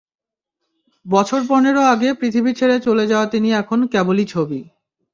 বছর 1.05 1.41
পনেরো 1.47 1.81
আগে 1.93 2.09
পৃথিবী 2.13 2.51
ছেড়ে 2.53 2.77
চলে 2.79 3.05
যাওয়া 3.07 3.25
তিনি 3.25 3.49
এখন 3.53 3.79
কেবলই 3.87 4.25
ছবি। 4.25 4.59